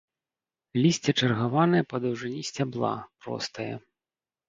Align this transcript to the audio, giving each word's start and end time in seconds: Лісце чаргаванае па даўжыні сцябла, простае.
Лісце 0.85 1.11
чаргаванае 1.19 1.83
па 1.93 1.97
даўжыні 2.07 2.41
сцябла, 2.51 2.93
простае. 3.27 3.73